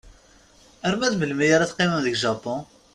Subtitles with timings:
[0.87, 2.59] Arma d melmi ara teqqimem deg Japun?